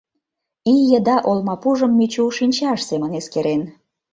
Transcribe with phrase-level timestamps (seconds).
[0.73, 3.61] Ий еда олмапужым Мичу шинчаж семын эскерен.